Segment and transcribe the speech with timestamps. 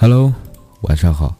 [0.00, 0.32] Hello，
[0.82, 1.36] 晚上好。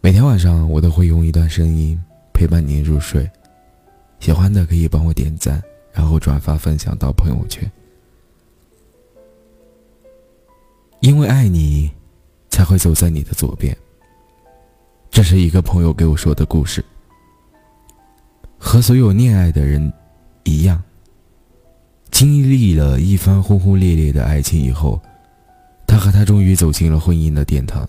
[0.00, 1.96] 每天晚上我都会用一段声音
[2.34, 3.30] 陪伴您入睡，
[4.18, 7.70] 喜欢的可以帮我点赞，然后转发分享到朋友圈。
[10.98, 11.88] 因为爱你，
[12.50, 13.72] 才会走在你的左边。
[15.08, 16.84] 这是一个朋友给我说的故事。
[18.58, 19.92] 和所有恋爱的人
[20.42, 20.82] 一样，
[22.10, 25.00] 经历了一番轰轰烈烈的爱情以后，
[25.98, 27.86] 他和她终于走进了婚姻的殿堂。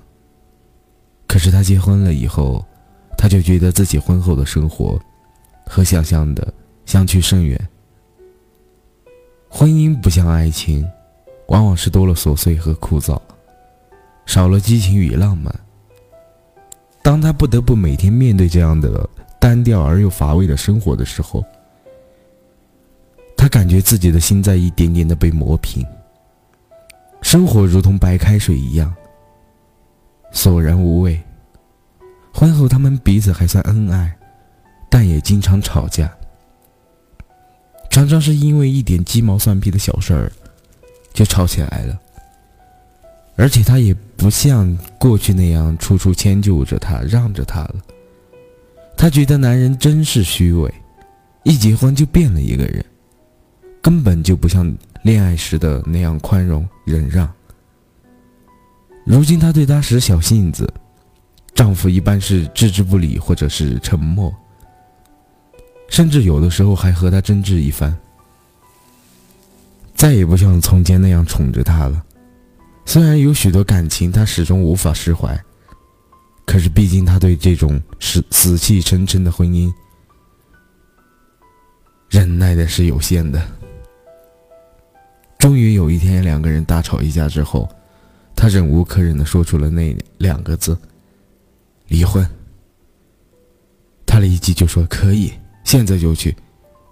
[1.27, 2.65] 可是他结婚了以后，
[3.15, 4.99] 他就觉得自己婚后的生活
[5.63, 6.51] 和想象的
[6.87, 7.69] 相去甚远。
[9.47, 10.83] 婚姻不像爱情，
[11.49, 13.21] 往往是多了琐碎和枯燥，
[14.25, 15.53] 少了激情与浪漫。
[17.03, 19.07] 当他不得不每天面对这样的
[19.39, 21.45] 单调而又乏味的生活的时候，
[23.37, 25.85] 他感觉自己的心在一点点的被磨平。
[27.29, 28.91] 生活如同白开水一样。
[30.31, 31.21] 索然无味。
[32.33, 34.11] 婚后，他们彼此还算恩爱，
[34.89, 36.11] 但也经常吵架。
[37.91, 40.31] 常常是因为一点鸡毛蒜皮的小事儿，
[41.13, 41.99] 就吵起来了。
[43.35, 47.75] 而且他也不像过去那样处处迁就着她，让着她了。
[48.97, 50.73] 他觉得男人真是虚伪，
[51.43, 52.83] 一结婚就变了一个人，
[53.83, 57.29] 根本就不像恋爱时的那样宽容忍让。
[59.05, 60.71] 如今她对他使小性子，
[61.55, 64.33] 丈夫一般是置之不理或者是沉默，
[65.89, 67.97] 甚至有的时候还和她争执一番。
[69.95, 72.05] 再也不像从前那样宠着她了。
[72.85, 75.37] 虽然有许多感情她始终无法释怀，
[76.45, 79.71] 可是毕竟她对这种死死气沉沉的婚姻
[82.09, 83.41] 忍耐的是有限的。
[85.39, 87.67] 终于有一天，两个人大吵一架之后。
[88.35, 90.77] 他忍无可忍的说出了那两个字
[91.89, 92.25] ：“离婚。”
[94.07, 95.33] 他立即就说：“可以，
[95.65, 96.33] 现在就去。”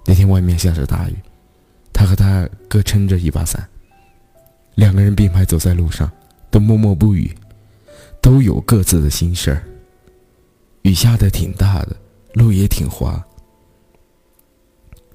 [0.06, 1.16] 那天外面下着大雨，
[1.94, 3.66] 他和他各撑着一把伞，
[4.76, 6.12] 两个人并排走在路上，
[6.52, 7.34] 都默默不语，
[8.22, 9.64] 都有各自的心事儿。
[10.82, 11.96] 雨下的挺大的，
[12.34, 13.26] 路也挺滑，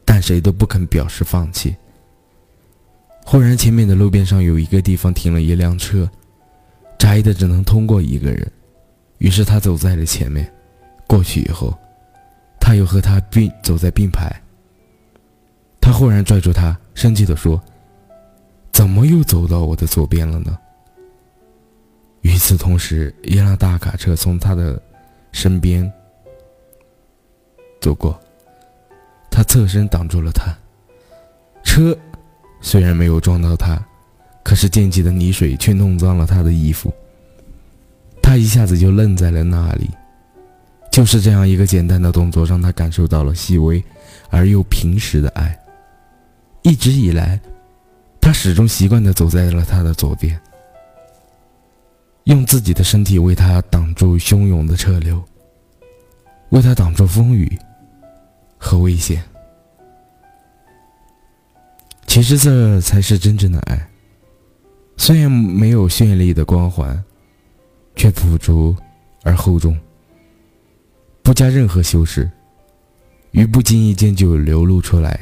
[0.02, 1.76] 但谁都不肯表示放弃。
[3.24, 6.08] 忽然，前面的路边上有一个地方停了一辆车。
[6.98, 8.48] 窄的只能通过一个人，
[9.18, 10.48] 于是他走在了前面。
[11.08, 11.76] 过去以后，
[12.60, 14.32] 他又和他并走在并排。
[15.80, 17.60] 他忽然拽住他，生气地说
[18.72, 20.56] ：“怎么又走到我的左边了呢？”
[22.22, 24.80] 与此同时，一辆大卡车从他的
[25.32, 25.92] 身边
[27.80, 28.18] 走过，
[29.28, 30.56] 他侧身挡住了他。
[31.64, 31.98] 车
[32.62, 33.78] 虽然没有撞到他。
[34.44, 36.92] 可是溅起的泥水却弄脏了他的衣服，
[38.20, 39.88] 他一下子就愣在了那里。
[40.90, 43.82] 就是这样一个简单的动作，让他感受到了细微
[44.30, 45.56] 而又平实的爱。
[46.62, 47.40] 一直以来，
[48.20, 50.38] 他始终习惯地走在了他的左边，
[52.24, 55.22] 用自己的身体为他挡住汹涌的车流，
[56.50, 57.56] 为他挡住风雨
[58.58, 59.22] 和危险。
[62.12, 63.88] 其实，这才是真正的爱。
[64.98, 67.02] 虽然没有绚丽的光环，
[67.96, 68.76] 却朴拙
[69.22, 69.74] 而厚重，
[71.22, 72.30] 不加任何修饰，
[73.30, 75.18] 于不经意间就流露出来。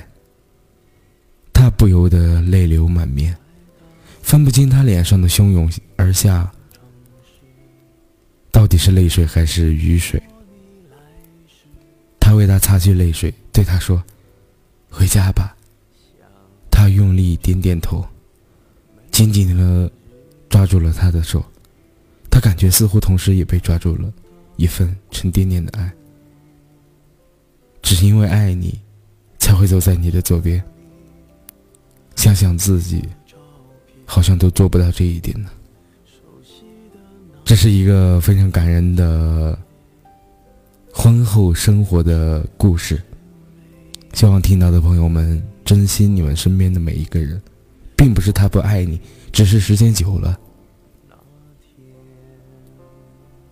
[1.53, 3.37] 他不由得泪流满面，
[4.21, 6.51] 分不清他脸上的汹涌而下
[8.51, 10.21] 到底是泪水还是雨水。
[12.19, 14.03] 他为他擦去泪水，对他说
[14.91, 15.55] ：“回家吧。”
[17.01, 18.05] 用力点点头。
[19.11, 19.91] 紧紧的
[20.49, 21.45] 抓住了他的手，
[22.31, 24.13] 他感觉似乎同时也被抓住了
[24.57, 25.91] 一份沉甸甸的爱。
[27.83, 28.79] 只因为爱你，
[29.39, 30.63] 才会走在你的左边。
[32.17, 33.03] 想想自己，
[34.05, 35.51] 好像都做不到这一点呢。
[37.45, 39.59] 这是一个非常感人的
[40.93, 43.03] 婚后生活的故事，
[44.13, 47.41] 希望听到的朋友们珍惜你们身边的每一个人。
[47.97, 48.99] 并不是他不爱你，
[49.31, 50.37] 只是时间久了，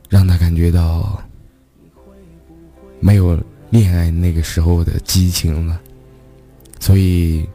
[0.08, 1.22] 让他感觉到
[2.98, 3.38] 没有
[3.68, 5.78] 恋爱那个时候的激情了。
[6.80, 7.46] 所以，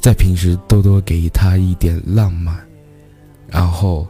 [0.00, 2.58] 在平时多多给他一点浪漫，
[3.46, 4.08] 然后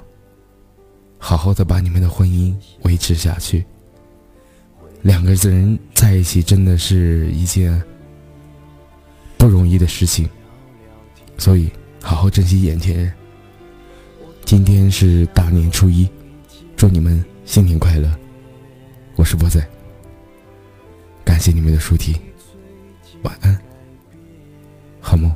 [1.18, 2.54] 好好的把你们的婚姻
[2.84, 3.66] 维持下去。
[5.02, 7.82] 两个人在一起真的是一件
[9.42, 10.30] 不容易的事情。
[11.36, 11.68] 所以，
[12.00, 13.12] 好好珍惜眼前人。
[14.44, 16.08] 今天是大年初一，
[16.76, 18.08] 祝你们新年快乐！
[19.16, 19.60] 我是波仔，
[21.24, 22.14] 感谢你们的收听，
[23.24, 23.60] 晚安，
[25.00, 25.28] 好梦。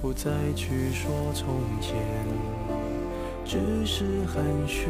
[0.00, 1.48] 不再去说从
[1.80, 1.96] 前，
[3.44, 4.86] 只是寒暄，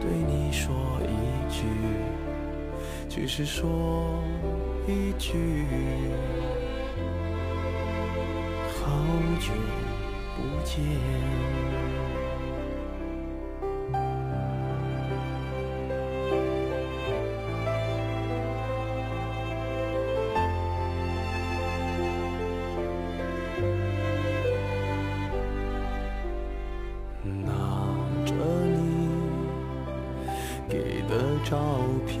[0.00, 1.64] 对你说一句，
[3.10, 4.18] 只是说
[4.86, 5.64] 一句，
[8.68, 8.90] 好
[9.40, 9.50] 久
[10.36, 10.84] 不见。
[27.24, 27.50] 拿
[28.26, 28.34] 着
[28.66, 29.08] 你
[30.68, 31.56] 给的照
[32.06, 32.20] 片，